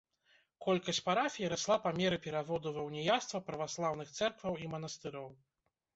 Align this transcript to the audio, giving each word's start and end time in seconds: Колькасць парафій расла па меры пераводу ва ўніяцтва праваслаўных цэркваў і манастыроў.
Колькасць 0.65 1.01
парафій 1.09 1.49
расла 1.53 1.77
па 1.83 1.91
меры 1.99 2.17
пераводу 2.25 2.73
ва 2.77 2.85
ўніяцтва 2.89 3.45
праваслаўных 3.51 4.07
цэркваў 4.19 4.53
і 4.65 4.71
манастыроў. 4.77 5.29